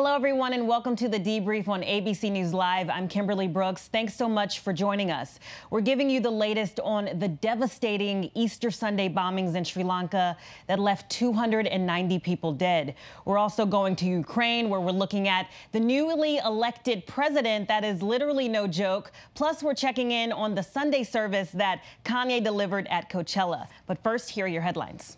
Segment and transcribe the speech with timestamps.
[0.00, 2.88] Hello, everyone, and welcome to the debrief on ABC News Live.
[2.88, 3.88] I'm Kimberly Brooks.
[3.88, 5.40] Thanks so much for joining us.
[5.70, 10.36] We're giving you the latest on the devastating Easter Sunday bombings in Sri Lanka
[10.68, 12.94] that left 290 people dead.
[13.24, 17.66] We're also going to Ukraine, where we're looking at the newly elected president.
[17.66, 19.10] That is literally no joke.
[19.34, 23.66] Plus, we're checking in on the Sunday service that Kanye delivered at Coachella.
[23.88, 25.16] But first, here are your headlines.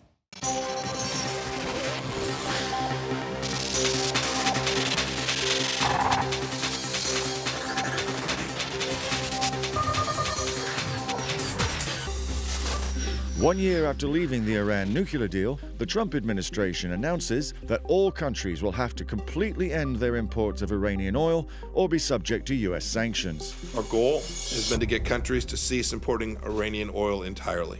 [13.41, 18.61] One year after leaving the Iran nuclear deal, the Trump administration announces that all countries
[18.61, 22.85] will have to completely end their imports of Iranian oil or be subject to U.S.
[22.85, 23.55] sanctions.
[23.75, 27.79] Our goal has been to get countries to cease importing Iranian oil entirely.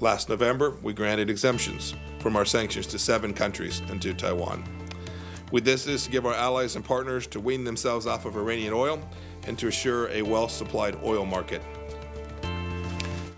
[0.00, 4.64] Last November, we granted exemptions from our sanctions to seven countries and to Taiwan.
[5.52, 9.06] Did this to give our allies and partners to wean themselves off of Iranian oil
[9.46, 11.60] and to assure a well supplied oil market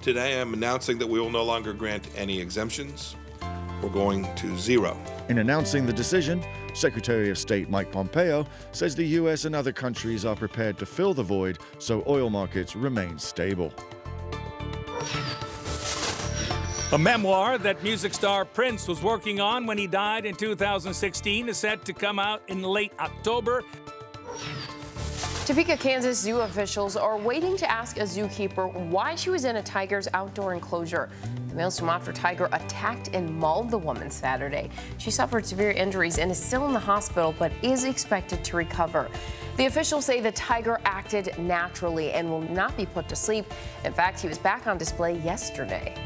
[0.03, 3.17] Today I'm announcing that we will no longer grant any exemptions.
[3.83, 4.97] We're going to zero.
[5.29, 9.45] In announcing the decision, Secretary of State Mike Pompeo says the U.S.
[9.45, 13.75] and other countries are prepared to fill the void so oil markets remain stable.
[16.93, 21.59] A memoir that music star Prince was working on when he died in 2016 is
[21.59, 23.63] set to come out in late October.
[25.51, 29.63] Topeka, Kansas zoo officials are waiting to ask a zookeeper why she was in a
[29.65, 31.11] tiger's outdoor enclosure.
[31.49, 34.71] The male Sumatra tiger attacked and mauled the woman Saturday.
[34.99, 39.11] She suffered severe injuries and is still in the hospital, but is expected to recover.
[39.57, 43.45] The officials say the tiger acted naturally and will not be put to sleep.
[43.85, 45.97] In fact, he was back on display yesterday.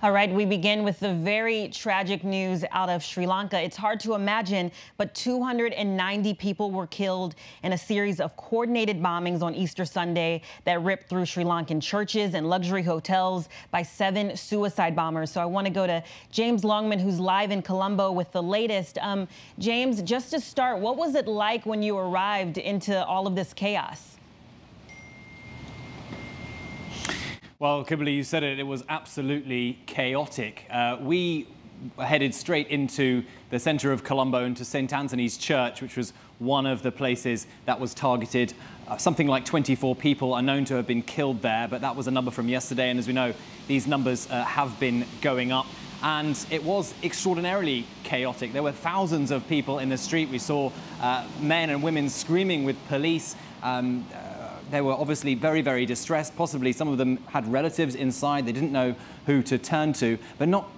[0.00, 3.60] All right, we begin with the very tragic news out of Sri Lanka.
[3.60, 9.42] It's hard to imagine, but 290 people were killed in a series of coordinated bombings
[9.42, 14.94] on Easter Sunday that ripped through Sri Lankan churches and luxury hotels by seven suicide
[14.94, 15.32] bombers.
[15.32, 16.00] So I want to go to
[16.30, 18.98] James Longman, who's live in Colombo with the latest.
[18.98, 19.26] Um,
[19.58, 23.52] James, just to start, what was it like when you arrived into all of this
[23.52, 24.17] chaos?
[27.60, 30.64] Well, Kimberly, you said it, it was absolutely chaotic.
[30.70, 31.48] Uh, we
[31.98, 34.92] headed straight into the center of Colombo, into St.
[34.92, 38.54] Anthony's Church, which was one of the places that was targeted.
[38.86, 42.06] Uh, something like 24 people are known to have been killed there, but that was
[42.06, 42.90] a number from yesterday.
[42.90, 43.34] And as we know,
[43.66, 45.66] these numbers uh, have been going up.
[46.00, 48.52] And it was extraordinarily chaotic.
[48.52, 50.28] There were thousands of people in the street.
[50.28, 50.70] We saw
[51.00, 53.34] uh, men and women screaming with police.
[53.64, 54.06] Um,
[54.70, 56.36] they were obviously very, very distressed.
[56.36, 58.46] Possibly some of them had relatives inside.
[58.46, 58.94] They didn't know
[59.26, 60.18] who to turn to.
[60.38, 60.70] But not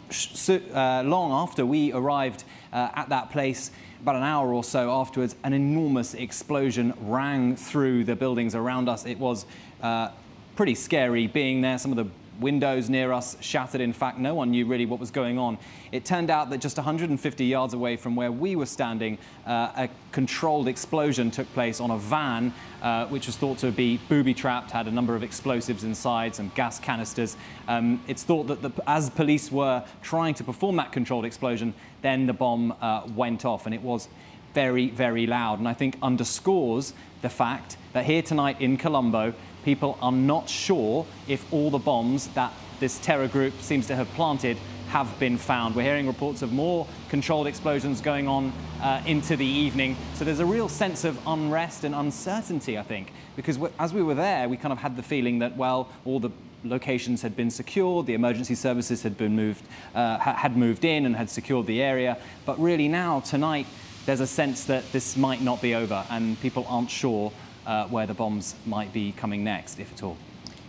[0.48, 3.70] uh, long after we arrived uh, at that place,
[4.02, 9.04] about an hour or so afterwards, an enormous explosion rang through the buildings around us.
[9.04, 9.44] It was
[9.82, 10.10] uh,
[10.56, 11.78] pretty scary being there.
[11.78, 13.80] Some of the windows near us shattered.
[13.80, 15.58] In fact, no one knew really what was going on.
[15.92, 19.88] It turned out that just 150 yards away from where we were standing, uh, a
[20.12, 22.52] controlled explosion took place on a van,
[22.82, 26.78] uh, which was thought to be booby-trapped, had a number of explosives inside, some gas
[26.78, 27.36] canisters.
[27.68, 32.26] Um, it's thought that the, as police were trying to perform that controlled explosion, then
[32.26, 34.08] the bomb uh, went off, and it was
[34.54, 35.58] very, very loud.
[35.58, 39.34] And I think underscores the fact that here tonight in Colombo,
[39.64, 44.08] people are not sure if all the bombs that this terror group seems to have
[44.14, 44.56] planted
[44.88, 45.76] have been found.
[45.76, 49.96] We're hearing reports of more controlled explosions going on uh, into the evening.
[50.14, 54.16] So there's a real sense of unrest and uncertainty, I think, because as we were
[54.16, 56.30] there, we kind of had the feeling that, well, all the
[56.64, 61.14] locations had been secured, the emergency services had been moved, uh, had moved in and
[61.14, 62.18] had secured the area.
[62.44, 63.66] But really now, tonight,
[64.06, 67.32] there's a sense that this might not be over and people aren't sure
[67.70, 70.16] uh, where the bombs might be coming next, if at all.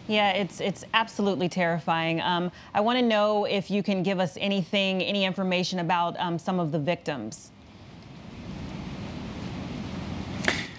[0.08, 2.22] Yeah, it's it's absolutely terrifying.
[2.22, 6.38] Um, I want to know if you can give us anything, any information about um,
[6.38, 7.50] some of the victims.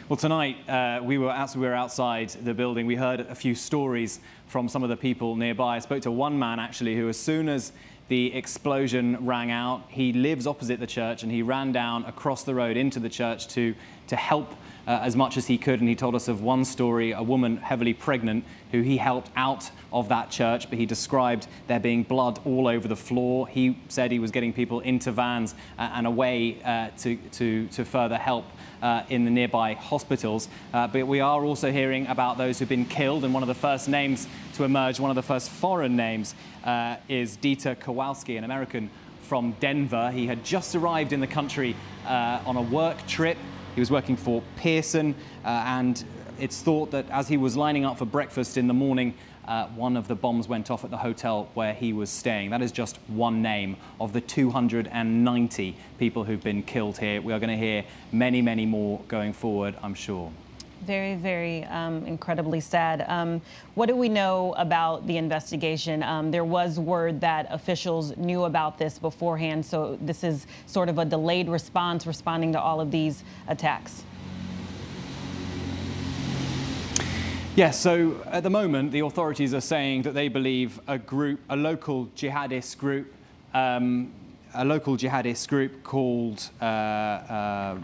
[0.09, 3.57] Well, tonight uh, we were as we were outside the building, we heard a few
[3.57, 5.77] stories from some of the people nearby.
[5.77, 7.73] I spoke to one man actually who, as soon as
[8.09, 12.55] the explosion rang out, he lives opposite the church and he ran down across the
[12.55, 13.75] road into the church to
[14.13, 14.53] to help
[14.87, 15.81] uh, as much as he could.
[15.81, 19.71] And he told us of one story, a woman heavily pregnant who he helped out
[19.91, 23.49] of that church, but he described there being blood all over the floor.
[23.49, 27.85] He said he was getting people into vans uh, and away uh, to, to, to
[27.87, 28.45] further help
[28.83, 30.49] uh, in the nearby hospitals.
[30.75, 33.55] Uh, but we are also hearing about those who've been killed, and one of the
[33.55, 38.45] first names to emerge, one of the first foreign names, uh, is Dieter Kowalski, an
[38.45, 38.91] American
[39.23, 40.11] from Denver.
[40.11, 41.75] He had just arrived in the country
[42.05, 43.39] on a work trip.
[43.75, 45.15] He was working for Pearson,
[45.45, 46.05] uh, and
[46.39, 49.15] it's thought that as he was lining up for breakfast in the morning,
[49.47, 52.51] uh, one of the bombs went off at the hotel where he was staying.
[52.51, 57.21] That is just one name of the 290 people who've been killed here.
[57.21, 60.31] We are going to hear many, many more going forward, I'm sure.
[60.85, 63.05] Very, very um, incredibly sad.
[63.07, 63.41] Um,
[63.75, 66.03] what do we know about the investigation?
[66.03, 70.99] Um, there was word that officials knew about this beforehand, so this is sort of
[70.99, 74.03] a delayed response responding to all of these attacks.
[77.55, 81.57] Yes, so at the moment, the authorities are saying that they believe a group, a
[81.57, 83.13] local jihadist group,
[83.55, 84.11] um,
[84.55, 87.79] a local jihadist group called, uh, uh,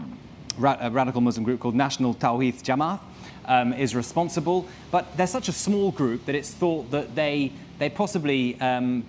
[0.59, 2.99] a radical Muslim group called National Tawhid Jamaat,
[3.45, 4.67] um, is responsible.
[4.91, 9.03] But they're such a small group that it's thought that they, they possibly um,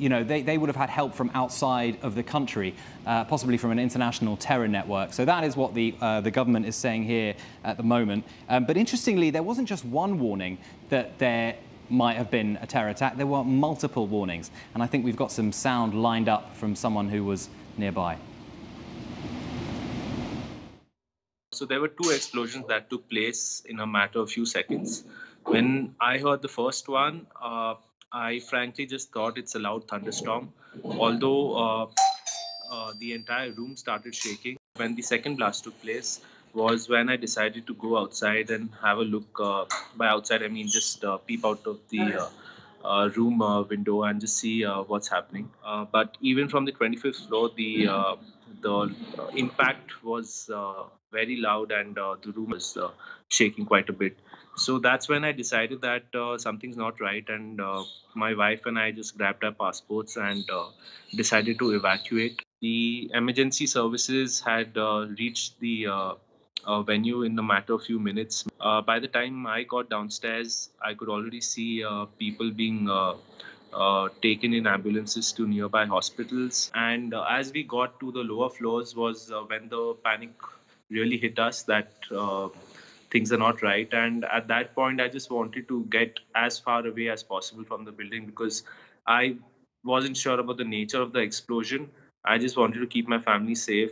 [0.00, 2.74] you know, they, they would have had help from outside of the country,
[3.06, 5.12] uh, possibly from an international terror network.
[5.12, 8.24] So that is what the, uh, the government is saying here at the moment.
[8.48, 10.56] Um, but interestingly, there wasn't just one warning
[10.88, 11.54] that there
[11.90, 13.16] might have been a terror attack.
[13.16, 14.50] There were multiple warnings.
[14.74, 18.16] And I think we've got some sound lined up from someone who was nearby.
[21.60, 25.04] So there were two explosions that took place in a matter of few seconds.
[25.44, 27.74] When I heard the first one, uh,
[28.10, 30.54] I frankly just thought it's a loud thunderstorm.
[30.82, 31.86] Although uh,
[32.70, 34.56] uh, the entire room started shaking.
[34.76, 36.20] When the second blast took place
[36.54, 39.38] was when I decided to go outside and have a look.
[39.38, 39.66] Uh,
[39.96, 42.28] by outside, I mean just uh, peep out of the uh,
[42.88, 45.50] uh, room window and just see what's happening.
[45.92, 48.16] but even from the 25th floor, the
[48.62, 48.94] the
[49.36, 50.48] impact was
[51.12, 52.76] very loud and the room was
[53.28, 54.16] shaking quite a bit.
[54.56, 57.82] So that's when i decided that uh, something's not right and uh,
[58.14, 60.66] my wife and i just grabbed our passports and uh,
[61.16, 62.42] decided to evacuate.
[62.60, 66.14] The emergency services had uh, reached the uh,
[66.66, 68.44] uh, venue in a matter of few minutes.
[68.86, 71.84] By the time i got downstairs i could already see
[72.18, 72.88] people being
[74.20, 76.70] taken in ambulances to nearby hospitals.
[76.74, 80.32] And as we got to the lower floors was when the panic
[80.90, 82.48] really hit us that uh,
[83.10, 83.88] things are not right.
[83.92, 87.84] And at that point, I just wanted to get as far away as possible from
[87.84, 88.64] the building because
[89.06, 89.36] I
[89.84, 91.90] wasn't sure about the nature of the explosion.
[92.24, 93.90] I just wanted to keep my family safe.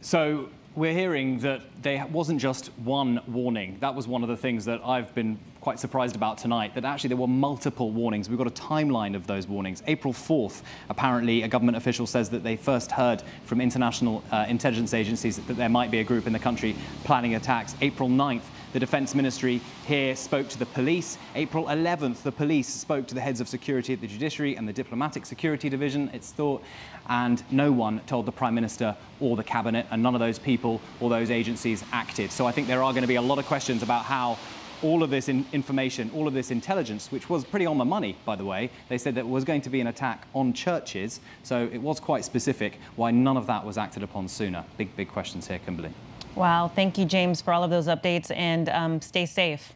[0.00, 3.76] So we're hearing that there wasn't just one warning.
[3.80, 7.08] That was one of the things that I've been quite surprised about tonight, that actually
[7.08, 8.28] there were multiple warnings.
[8.28, 9.82] We've got a timeline of those warnings.
[9.86, 14.92] April 4th, apparently a government official says that they first heard from international uh, intelligence
[14.92, 17.76] agencies that there might be a group in the country planning attacks.
[17.80, 18.42] April 9th,
[18.72, 21.18] the Defence Ministry here spoke to the police.
[21.34, 24.72] April 11th, the police spoke to the heads of security at the Judiciary and the
[24.72, 26.62] Diplomatic Security Division, it's thought,
[27.08, 30.80] and no one told the Prime Minister or the Cabinet, and none of those people
[31.00, 32.32] or those agencies acted.
[32.32, 34.38] So I think there are going to be a lot of questions about how
[34.82, 38.16] all of this in information, all of this intelligence, which was pretty on the money,
[38.24, 38.70] by the way.
[38.88, 42.24] They said that was going to be an attack on churches, so it was quite
[42.24, 44.64] specific why none of that was acted upon sooner.
[44.78, 45.92] Big, big questions here, Kimberly.
[46.34, 46.68] Wow.
[46.74, 49.74] Thank you, James, for all of those updates and um, stay safe.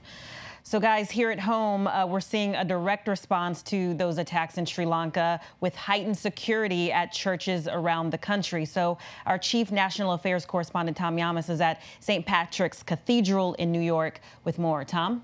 [0.63, 4.67] So, guys, here at home, uh, we're seeing a direct response to those attacks in
[4.67, 8.65] Sri Lanka with heightened security at churches around the country.
[8.65, 12.27] So, our chief national affairs correspondent, Tom Llamas, is at St.
[12.27, 14.83] Patrick's Cathedral in New York with more.
[14.83, 15.23] Tom?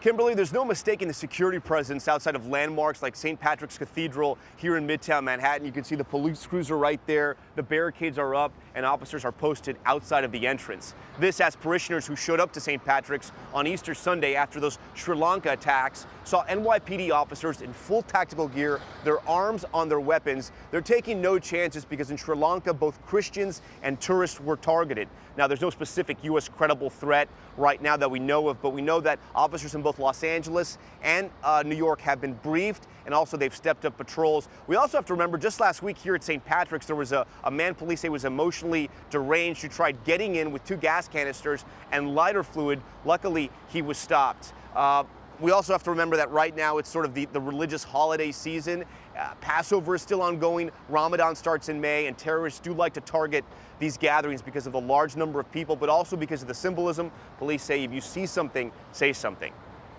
[0.00, 3.38] Kimberly, there's no mistaking the security presence outside of landmarks like St.
[3.38, 5.66] Patrick's Cathedral here in Midtown Manhattan.
[5.66, 7.36] You can see the police cruiser right there.
[7.56, 10.94] The barricades are up and officers are posted outside of the entrance.
[11.18, 12.84] This as parishioners who showed up to St.
[12.84, 18.46] Patrick's on Easter Sunday after those Sri Lanka attacks saw NYPD officers in full tactical
[18.46, 20.52] gear, their arms on their weapons.
[20.70, 25.08] They're taking no chances because in Sri Lanka, both Christians and tourists were targeted.
[25.38, 26.48] Now, there's no specific U.S.
[26.48, 30.00] credible threat right now that we know of, but we know that officers in both
[30.00, 34.48] Los Angeles and uh, New York have been briefed, and also they've stepped up patrols.
[34.66, 36.44] We also have to remember just last week here at St.
[36.44, 40.50] Patrick's, there was a, a man police say was emotionally deranged who tried getting in
[40.50, 42.82] with two gas canisters and lighter fluid.
[43.04, 44.52] Luckily, he was stopped.
[44.74, 45.04] Uh,
[45.40, 48.32] we also have to remember that right now it's sort of the, the religious holiday
[48.32, 48.84] season
[49.18, 50.70] Uh, Passover is still ongoing.
[50.88, 53.44] Ramadan starts in May, and terrorists do like to target
[53.78, 57.10] these gatherings because of the large number of people, but also because of the symbolism.
[57.38, 59.52] Police say if you see something, say something.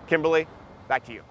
[0.06, 0.46] Kimberly,
[0.88, 1.22] back to you.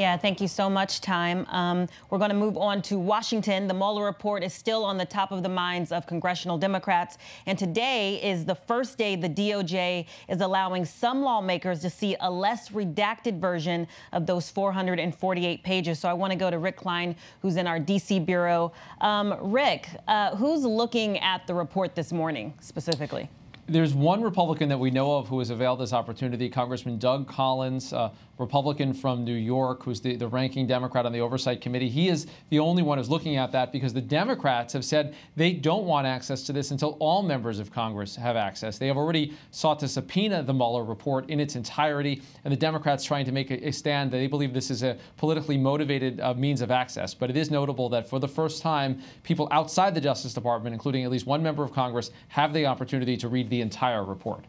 [0.00, 1.44] Yeah, thank you so much, Tom.
[1.50, 3.68] Um, we're going to move on to Washington.
[3.68, 7.18] The Mueller report is still on the top of the minds of congressional Democrats.
[7.44, 12.30] And today is the first day the DOJ is allowing some lawmakers to see a
[12.30, 15.98] less redacted version of those 448 pages.
[15.98, 18.20] So I want to go to Rick Klein, who's in our D.C.
[18.20, 18.72] bureau.
[19.02, 23.28] Um, Rick, uh, who's looking at the report this morning specifically?
[23.70, 27.92] There's one Republican that we know of who has availed this opportunity, Congressman Doug Collins,
[27.92, 31.90] uh, Republican from New York, who's the, the ranking Democrat on the Oversight Committee.
[31.90, 35.52] He is the only one who's looking at that because the Democrats have said they
[35.52, 38.78] don't want access to this until all members of Congress have access.
[38.78, 43.04] They have already sought to subpoena the Mueller report in its entirety, and the Democrats
[43.04, 46.32] trying to make a, a stand that they believe this is a politically motivated uh,
[46.32, 47.12] means of access.
[47.12, 51.04] But it is notable that for the first time, people outside the Justice Department, including
[51.04, 54.46] at least one member of Congress, have the opportunity to read the entire report.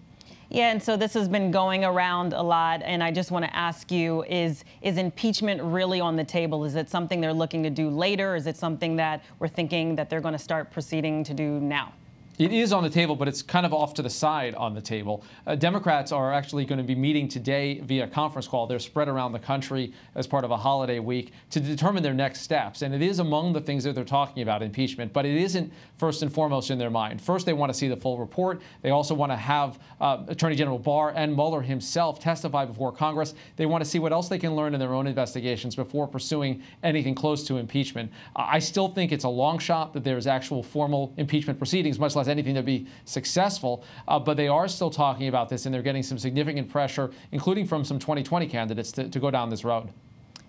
[0.54, 3.56] Yeah, and so this has been going around a lot, and I just want to
[3.56, 6.66] ask you: Is is impeachment really on the table?
[6.66, 8.36] Is it something they're looking to do later?
[8.36, 11.94] Is it something that we're thinking that they're going to start proceeding to do now?
[12.42, 14.82] It is on the table, but it's kind of off to the side on the
[14.82, 15.24] table.
[15.46, 18.66] Uh, Democrats are actually going to be meeting today via conference call.
[18.66, 22.42] They're spread around the country as part of a holiday week to determine their next
[22.42, 22.82] steps.
[22.82, 26.24] And it is among the things that they're talking about impeachment, but it isn't first
[26.24, 27.22] and foremost in their mind.
[27.22, 28.64] First, they want to see the full report.
[28.82, 33.36] They also want to have uh, Attorney General Barr and Mueller himself testify before Congress.
[33.56, 36.64] They want to see what else they can learn in their own investigations before pursuing
[36.82, 38.12] anything close to impeachment.
[38.36, 42.31] I still think it's a long shot that there's actual formal impeachment proceedings, much less
[42.32, 43.84] anything to be successful.
[44.08, 47.68] Uh, but they are still talking about this, and they're getting some significant pressure, including
[47.68, 49.90] from some 2020 candidates, to, to go down this road.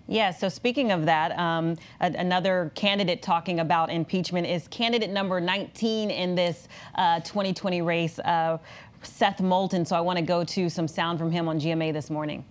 [0.07, 6.11] Yeah, so speaking of that, um, another candidate talking about impeachment is candidate number 19
[6.11, 8.57] in this uh, 2020 race, uh,
[9.01, 9.85] Seth Moulton.
[9.85, 12.43] So I want to go to some sound from him on GMA this morning.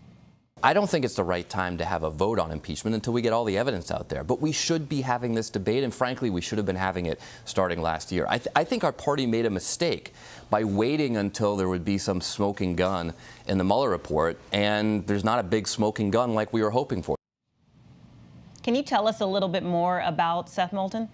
[0.65, 3.21] I don't think it's the right time to have a vote on impeachment until we
[3.21, 4.23] get all the evidence out there.
[4.23, 7.21] But we should be having this debate, and frankly, we should have been having it
[7.45, 8.27] starting last year.
[8.29, 10.13] I, th I, think our party made a mistake
[10.51, 13.13] by waiting until there would be some smoking gun
[13.49, 17.03] in the Mueller report, and there's not a big smoking gun like we were hoping
[17.03, 17.17] for.
[18.63, 21.09] Can you tell us a little bit more about Seth Moulton?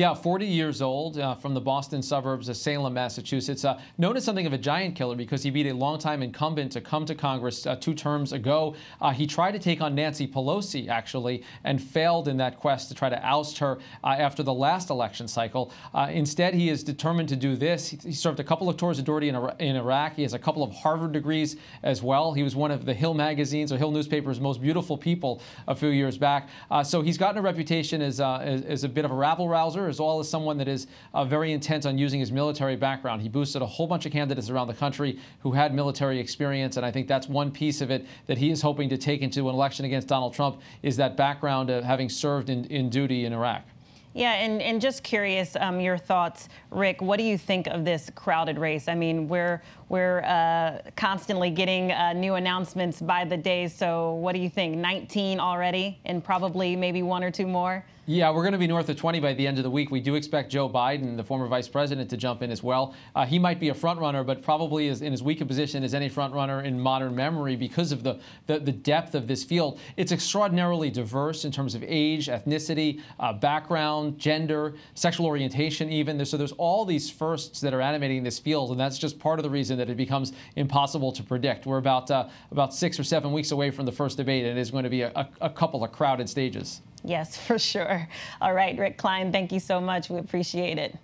[0.00, 3.66] Yeah, 40 years old, uh, from the Boston suburbs of Salem, Massachusetts.
[3.66, 6.80] Uh, known as something of a giant killer because he beat a longtime incumbent to
[6.80, 8.74] come to Congress uh, two terms ago.
[9.02, 12.94] Uh, he tried to take on Nancy Pelosi, actually, and failed in that quest to
[12.94, 15.70] try to oust her uh, after the last election cycle.
[15.92, 17.90] Uh, instead, he is determined to do this.
[17.90, 20.14] He, he, served a couple of tours of duty in, in Iraq.
[20.14, 22.32] He has a couple of Harvard degrees as well.
[22.32, 25.90] He was one of the Hill magazine's or Hill newspaper's most beautiful people a few
[25.90, 26.48] years back.
[26.84, 30.00] so he's gotten a reputation as, as, as a bit of a rabble rouser as
[30.00, 33.20] well as someone that is uh, very intent on using his military background.
[33.20, 36.86] He boosted a whole bunch of candidates around the country who had military experience, and
[36.86, 39.54] I think that's one piece of it that he is hoping to take into an
[39.54, 43.64] election against Donald Trump is that background of having served in, in duty in Iraq.
[44.12, 47.00] Yeah, and, and just curious, um, your thoughts, Rick.
[47.00, 48.88] What do you think of this crowded race?
[48.88, 53.66] I mean, we're we're uh, constantly getting uh, new announcements by the day.
[53.66, 54.76] So, what do you think?
[54.76, 57.84] 19 already, and probably maybe one or two more.
[58.06, 59.92] Yeah, we're going to be north of 20 by the end of the week.
[59.92, 62.92] We do expect Joe Biden, the former vice president, to jump in as well.
[63.14, 65.84] Uh, he might be a front runner, but probably is in as weak a position
[65.84, 68.18] as any front runner in modern memory because of the,
[68.48, 69.78] the, the depth of this field.
[69.96, 76.24] It's extraordinarily diverse in terms of age, ethnicity, uh, background, gender, sexual orientation, even.
[76.24, 79.44] So there's all these firsts that are animating this field, and that's just part of
[79.44, 81.66] the reason that it becomes impossible to predict.
[81.66, 84.60] We're about uh, about six or seven weeks away from the first debate, and it
[84.60, 86.82] is going to be a, a, couple of crowded stages.
[87.02, 88.06] Yes, for sure.
[88.40, 90.10] All right, Rick Klein, thank you so much.
[90.10, 90.96] We appreciate it.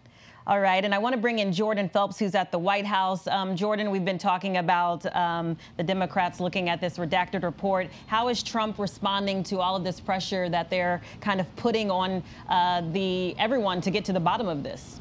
[0.46, 3.26] All right, and I want to bring in Jordan Phelps, who's at the White House.
[3.26, 7.88] Um, Jordan, we've been talking about um, the Democrats looking at this redacted report.
[8.06, 12.22] How is Trump responding to all of this pressure that they're kind of putting on
[12.48, 15.00] uh, the everyone to get to the bottom of this?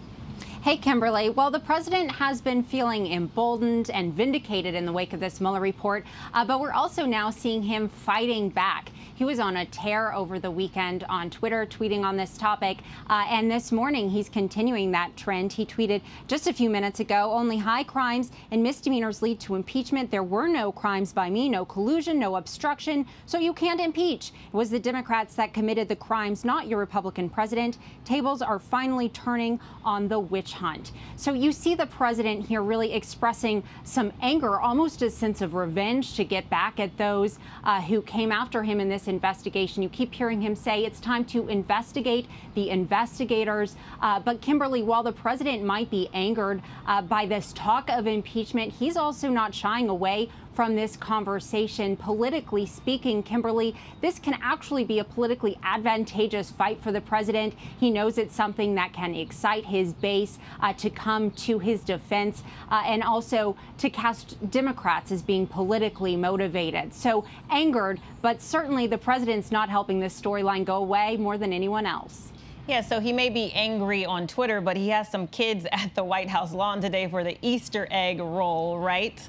[0.65, 1.29] Hey, Kimberly.
[1.29, 5.61] Well, the president has been feeling emboldened and vindicated in the wake of this Mueller
[5.61, 6.03] report,
[6.33, 8.89] uh, but we're also now seeing him fighting back.
[9.13, 12.79] He was on a tear over the weekend on Twitter, tweeting on this topic.
[13.07, 15.53] Uh, and this morning, he's continuing that trend.
[15.53, 20.09] He tweeted just a few minutes ago only high crimes and misdemeanors lead to impeachment.
[20.09, 24.33] There were no crimes by me, no collusion, no obstruction, so you can't impeach.
[24.47, 27.77] It was the Democrats that committed the crimes, not your Republican president.
[28.03, 30.91] Tables are finally turning on the witch hunt.
[31.15, 36.15] So you see the president here really expressing some anger, almost a sense of revenge
[36.15, 39.83] to get back at those uh, who came after him in this investigation.
[39.83, 43.75] You keep hearing him say it's time to investigate the investigators.
[44.01, 48.73] Uh, but Kimberly, while the president might be angered uh, by this talk of impeachment,
[48.73, 51.97] he's also not shying away from this conversation.
[51.97, 57.53] Politically speaking, Kimberly, this can actually be a politically advantageous fight for the president.
[57.79, 62.43] He knows it's something that can excite his base uh, to come to his defense
[62.71, 66.93] uh, and also to cast Democrats as being politically motivated.
[66.93, 71.85] So angered, but certainly the president's not helping this storyline go away more than anyone
[71.85, 72.31] else.
[72.67, 76.03] Yeah, so he may be angry on Twitter, but he has some kids at the
[76.03, 79.21] White House lawn today for the Easter egg roll, right?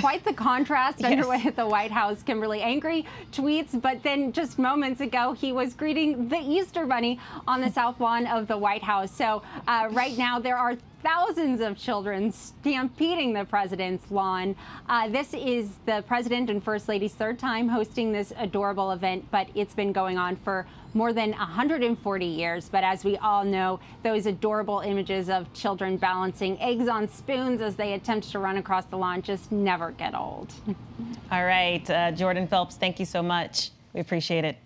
[0.00, 1.12] Quite the contrast yes.
[1.12, 2.22] underway at the White House.
[2.22, 7.60] Kimberly angry tweets, but then just moments ago, he was greeting the Easter Bunny on
[7.60, 9.10] the south lawn of the White House.
[9.10, 14.54] So uh, right now, there are thousands of children stampeding the president's lawn.
[14.88, 19.48] Uh, this is the president and first lady's third time hosting this adorable event, but
[19.54, 22.68] it's been going on for more than 140 years.
[22.68, 27.76] But as we all know, those adorable images of children balancing eggs on spoons as
[27.76, 30.52] they attempt to run across the lawn just never get old.
[31.32, 33.70] all right, uh, Jordan Phelps, thank you so much.
[33.92, 34.56] We appreciate it.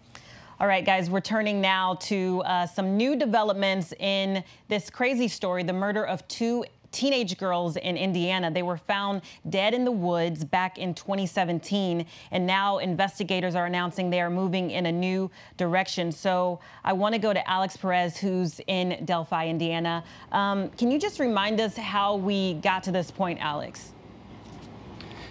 [0.58, 5.62] All right, guys, we're turning now to uh, some new developments in this crazy story
[5.62, 8.50] the murder of two teenage girls in Indiana.
[8.50, 9.20] They were found
[9.50, 14.70] dead in the woods back in 2017, and now investigators are announcing they are moving
[14.70, 16.10] in a new direction.
[16.10, 20.02] So I want to go to Alex Perez, who's in Delphi, Indiana.
[20.32, 23.92] Um, can you just remind us how we got to this point, Alex?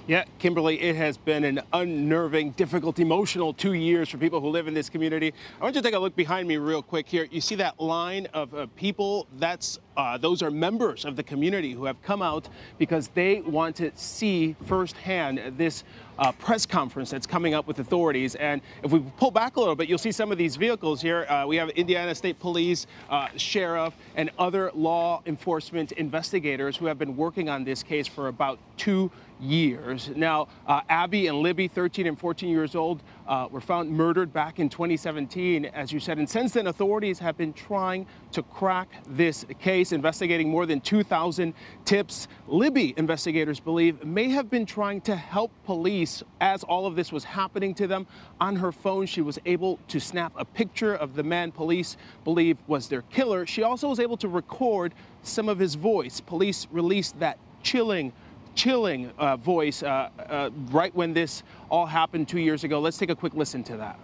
[0.08, 4.68] Yeah, Kimberly, it has been an unnerving, difficult, emotional two years for people who live
[4.68, 5.34] in this community.
[5.60, 7.28] I want you to take a look behind me real quick here.
[7.32, 9.26] You see that line of uh, people?
[9.40, 13.78] That's uh, those are members of the community who have come out because they want
[13.78, 15.84] to see firsthand this
[16.20, 18.36] uh, press conference that's coming up with authorities.
[18.36, 21.26] And if we pull back a little bit, you'll see some of these vehicles here.
[21.26, 27.00] Uh, we have Indiana State Police, uh, Sheriff, and other law enforcement investigators who have
[27.00, 30.10] been working on this case for about two years.
[30.16, 34.60] Now, uh, Abby and Libby, 13 and 14 years old, uh, were found murdered back
[34.60, 36.18] in 2017, as you said.
[36.18, 41.54] And since then, authorities have been trying to crack this case, investigating more than 2,000
[41.86, 42.28] tips.
[42.48, 47.24] Libby investigators believe may have been trying to help police as all of this was
[47.24, 48.08] happening to them.
[48.40, 52.58] On her phone, she was able to snap a picture of the man police believe
[52.68, 53.46] was their killer.
[53.46, 54.94] She also was able to record
[55.24, 56.22] some of his voice.
[56.22, 58.14] Police released that chilling
[58.56, 62.80] chilling uh, voice uh, uh, right when this all happened two years ago.
[62.80, 64.00] Let's take a quick listen to that.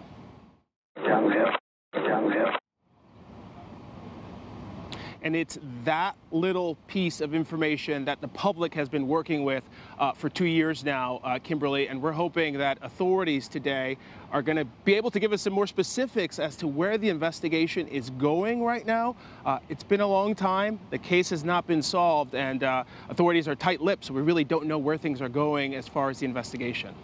[5.22, 9.62] And it's that little piece of information that the public has been working with
[9.98, 11.88] uh, for two years now, uh, Kimberly.
[11.88, 13.98] And we're hoping that authorities today
[14.32, 17.08] are going to be able to give us some more specifics as to where the
[17.08, 19.14] investigation is going right now.
[19.46, 20.80] Uh, it's been a long time.
[20.90, 24.44] The case has not been solved, and uh, authorities are tight lipped, so we really
[24.44, 26.94] don't know where things are going as far as the investigation.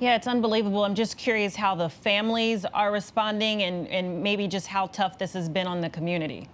[0.00, 0.84] Yeah, it's unbelievable.
[0.84, 5.32] I'm just curious how the families are responding and, and maybe just how tough this
[5.32, 6.48] has been on the community.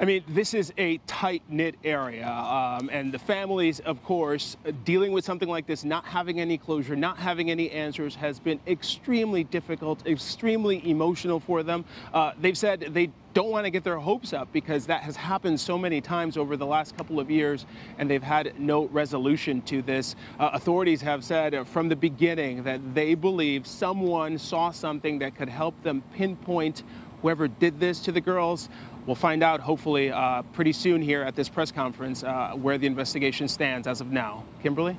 [0.00, 5.10] I mean, this is a tight knit area, um, and the families, of course, dealing
[5.10, 9.42] with something like this, not having any closure, not having any answers, has been extremely
[9.42, 11.84] difficult, extremely emotional for them.
[12.14, 15.58] Uh, they've said they don't want to get their hopes up because that has happened
[15.58, 17.66] so many times over the last couple of years
[17.98, 20.14] and they've had no resolution to this.
[20.38, 25.48] Uh, authorities have said from the beginning that they believe someone saw something that could
[25.48, 26.84] help them pinpoint
[27.22, 28.68] whoever did this to the girls.
[29.08, 32.86] We'll find out hopefully uh, pretty soon here at this press conference uh, where the
[32.86, 34.44] investigation stands as of now.
[34.62, 34.98] Kimberly?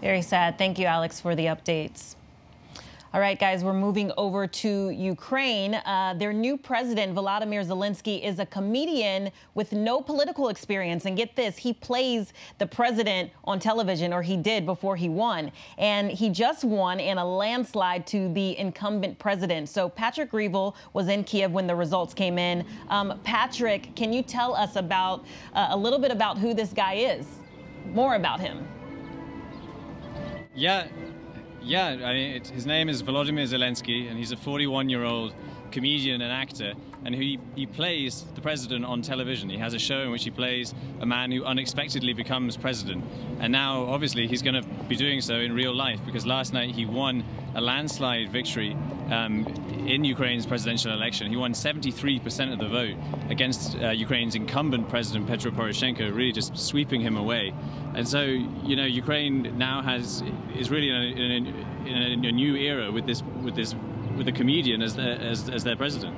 [0.00, 0.56] Very sad.
[0.56, 2.16] Thank you, Alex, for the updates.
[3.14, 5.74] All right, guys, we're moving over to Ukraine.
[5.74, 11.04] Uh, their new president, Volodymyr Zelensky, is a comedian with no political experience.
[11.04, 15.52] And get this, he plays the president on television, or he did before he won.
[15.76, 19.68] And he just won in a landslide to the incumbent president.
[19.68, 22.64] So Patrick Reevell was in Kiev when the results came in.
[22.88, 26.94] Um, Patrick, can you tell us about uh, a little bit about who this guy
[26.94, 27.26] is?
[27.92, 28.66] More about him.
[30.54, 30.86] Yeah,
[31.64, 35.34] yeah, I mean, his name is Volodymyr Zelensky, and he's a 41 year old
[35.72, 39.50] comedian and actor, and he, he plays the president on television.
[39.50, 43.04] He has a show in which he plays a man who unexpectedly becomes president.
[43.40, 46.74] And now, obviously, he's going to be doing so in real life because last night
[46.74, 48.76] he won a landslide victory
[49.10, 49.46] um,
[49.86, 51.28] in Ukraine's presidential election.
[51.28, 52.96] He won 73% of the vote
[53.28, 57.52] against uh, Ukraine's incumbent president Petro Poroshenko, really just sweeping him away.
[57.94, 60.22] And so, you know, Ukraine now has
[60.56, 63.74] is really in a, in a, in a new era with this with this
[64.24, 66.16] with a comedian as their, as, as their president.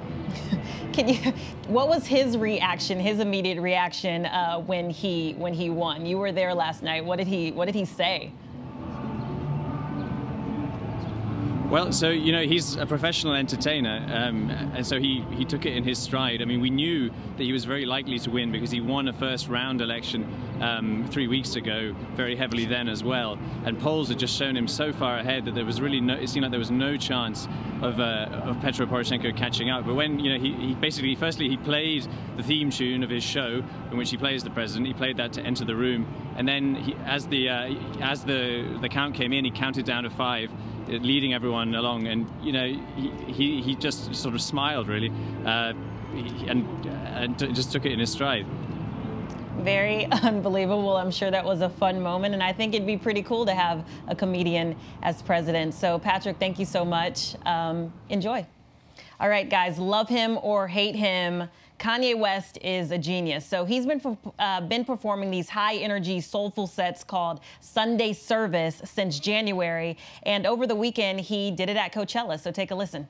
[0.93, 1.33] Can you?
[1.69, 3.01] What was his reaction?
[3.01, 6.05] His immediate reaction uh, when he when he won?
[6.05, 7.05] You were there last night.
[7.05, 8.31] What did he What did he say?
[11.75, 15.75] Well, so you know he's a professional entertainer, um, and so he he took it
[15.75, 16.41] in his stride.
[16.41, 19.13] I mean, we knew that he was very likely to win because he won a
[19.13, 20.25] first round election
[20.61, 23.41] um, three weeks ago, very heavily then as well.
[23.65, 26.15] And polls had just shown him so far ahead that there was really no.
[26.15, 27.49] It seemed like there was no chance
[27.83, 29.85] of uh, of Petro Poroshenko catching up.
[29.85, 32.07] But when you know he, he basically firstly he played
[32.37, 34.87] the theme tune of his show in which he plays the president.
[34.87, 36.07] He played that to enter the room,
[36.37, 40.05] and then he, as the uh, as the the count came in, he counted down
[40.05, 40.53] to five
[40.89, 42.07] leading everyone along.
[42.07, 42.67] And you know,
[42.97, 45.11] he he, he just sort of smiled really,
[45.45, 45.73] uh,
[46.47, 48.47] and and just took it in his stride.
[49.59, 50.97] Very unbelievable.
[50.97, 53.55] I'm sure that was a fun moment, and I think it'd be pretty cool to
[53.55, 55.75] have a comedian as president.
[55.75, 57.37] So, Patrick, thank you so much.
[57.47, 58.47] Um, enjoy.
[59.21, 61.49] All right, guys, love him or hate him.
[61.79, 63.45] Kanye West is a genius.
[63.45, 64.01] So he's been
[64.39, 70.67] uh, been performing these high energy soulful sets called Sunday Service since January, and over
[70.67, 72.39] the weekend he did it at Coachella.
[72.41, 73.09] So take a listen.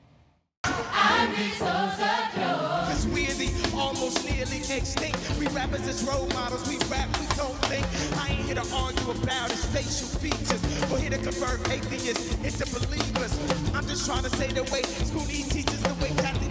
[5.39, 7.85] We rappers as role models, we rap, we don't think.
[8.17, 10.61] I ain't here to argue about his facial features.
[10.91, 13.37] We're here to convert atheists into believers.
[13.73, 16.44] I'm just trying to say the way school teaches the way need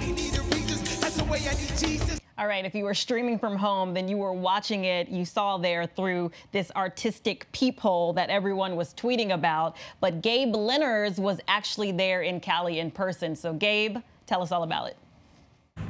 [2.38, 5.08] all right, if you were streaming from home, then you were watching it.
[5.08, 9.76] You saw there through this artistic peephole that everyone was tweeting about.
[10.00, 13.34] But Gabe Linners was actually there in Cali in person.
[13.34, 14.96] So, Gabe, tell us all about it.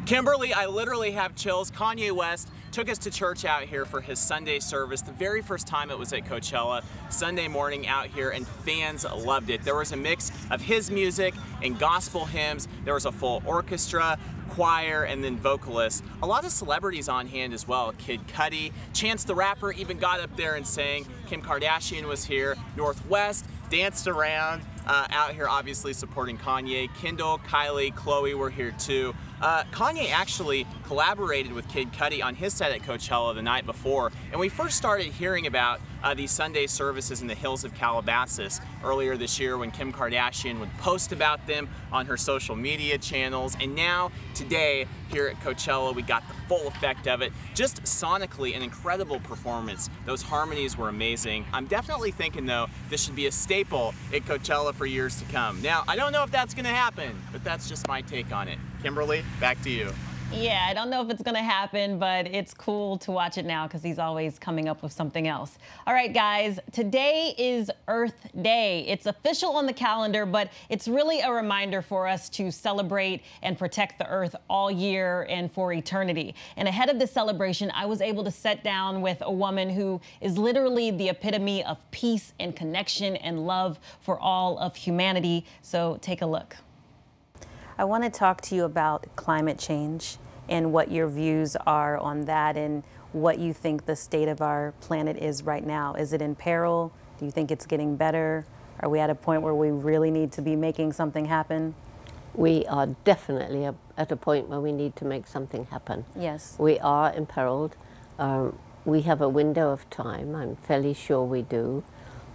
[0.07, 1.71] Kimberly, I literally have chills.
[1.71, 5.01] Kanye West took us to church out here for his Sunday service.
[5.01, 9.49] The very first time it was at Coachella, Sunday morning out here, and fans loved
[9.49, 9.63] it.
[9.63, 12.69] There was a mix of his music and gospel hymns.
[12.85, 14.19] There was a full orchestra
[14.51, 16.03] choir, and then vocalists.
[16.23, 17.93] A lot of celebrities on hand as well.
[17.97, 21.07] Kid Cudi, Chance the Rapper even got up there and sang.
[21.27, 22.57] Kim Kardashian was here.
[22.77, 26.95] North West danced around uh, out here obviously supporting Kanye.
[26.97, 29.15] Kendall, Kylie, Khloé were here too.
[29.41, 34.13] Uh, Kanye actually collaborated with Kid Cudi on his set at Coachella the night before,
[34.31, 38.61] and we first started hearing about uh, these Sunday services in the hills of Calabasas
[38.85, 43.57] earlier this year when Kim Kardashian would post about them on her social media channels,
[43.61, 47.33] and now today here at Coachella we got the full effect of it.
[47.55, 49.89] Just sonically an incredible performance.
[50.05, 51.47] Those harmonies were amazing.
[51.53, 55.63] I'm definitely thinking though this should be a staple at Coachella for years to come.
[55.63, 58.49] Now I don't know if that's going to happen, but that's just my take on
[58.49, 58.59] it.
[58.83, 59.91] Kimberly, back to you.
[60.37, 63.47] Yeah, I don't know if it's going to happen, but it's cool to watch it
[63.47, 65.59] now because he's always coming up with something else.
[65.87, 68.85] All right, guys, today is Earth Day.
[68.89, 73.57] It's official on the calendar, but it's really a reminder for us to celebrate and
[73.57, 76.35] protect the Earth all year and for eternity.
[76.57, 80.01] And ahead of this celebration, I was able to sit down with a woman who
[80.21, 85.47] is literally the epitome of peace and connection and love for all of humanity.
[85.63, 86.57] So take a look.
[87.79, 90.19] I want to talk to you about climate change
[90.49, 94.73] and what your views are on that and what you think the state of our
[94.81, 95.95] planet is right now.
[95.95, 96.93] Is it in peril?
[97.19, 98.45] Do you think it's getting better?
[98.81, 101.75] Are we at a point where we really need to be making something happen?
[102.35, 103.65] We are definitely
[103.97, 106.05] at a point where we need to make something happen.
[106.17, 106.57] Yes.
[106.59, 107.77] We are imperiled.
[108.19, 111.85] Um, we have a window of time, I'm fairly sure we do,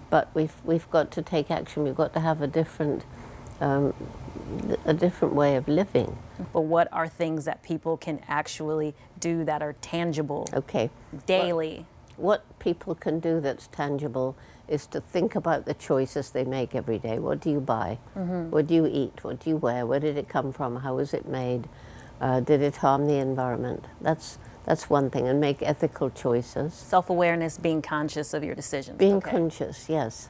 [0.10, 1.84] but we've, we've got to take action.
[1.84, 3.04] We've got to have a different
[3.62, 3.94] um,
[4.86, 6.18] a different way of living.
[6.54, 10.48] But what are things that people can actually do that are tangible?
[10.54, 10.90] Okay.
[11.26, 11.86] Daily.
[12.16, 14.36] What, what people can do that's tangible
[14.68, 17.20] is to think about the choices they make every day.
[17.20, 17.98] What do you buy?
[18.16, 18.50] Mm -hmm.
[18.50, 19.24] What do you eat?
[19.24, 19.86] What do you wear?
[19.86, 20.76] Where did it come from?
[20.76, 21.62] How was it made?
[22.22, 23.86] Uh, did it harm the environment?
[24.04, 26.74] That's that's one thing, and make ethical choices.
[26.74, 28.98] Self-awareness, being conscious of your decisions.
[28.98, 29.32] Being okay.
[29.32, 30.30] conscious, yes.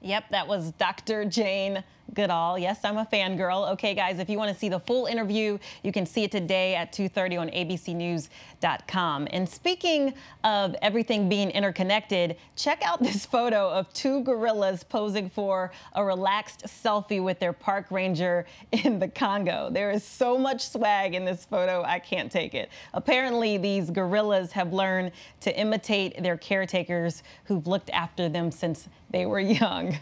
[0.00, 1.24] Yep, that was Dr.
[1.24, 1.82] Jane
[2.14, 2.58] Goodall.
[2.58, 3.70] Yes, I'm a fangirl.
[3.72, 6.74] Okay, guys, if you want to see the full interview, you can see it today
[6.74, 9.28] at 2.30 on abcnews.com.
[9.30, 15.70] And speaking of everything being interconnected, check out this photo of two gorillas posing for
[15.94, 19.68] a relaxed selfie with their park ranger in the Congo.
[19.70, 22.70] There is so much swag in this photo, I can't take it.
[22.94, 29.26] Apparently, these gorillas have learned to imitate their caretakers who've looked after them since they
[29.26, 29.98] were young.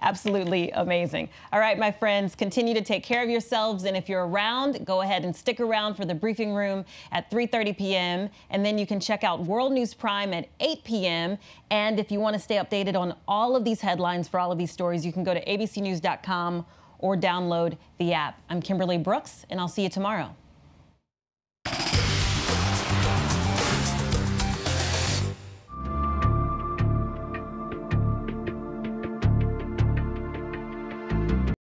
[0.00, 1.28] Absolutely amazing.
[1.52, 3.84] All right, my friends, continue to take care of yourselves.
[3.84, 7.76] And if you're around, go ahead and stick around for the briefing room at 3.30
[7.76, 8.30] p.m.
[8.50, 11.38] And then you can check out World News Prime at 8 p.m.
[11.70, 14.58] And if you want to stay updated on all of these headlines for all of
[14.58, 16.66] these stories, you can go to abcnews.com
[16.98, 18.40] or download the app.
[18.48, 20.34] I'm Kimberly Brooks, and I'll see you tomorrow.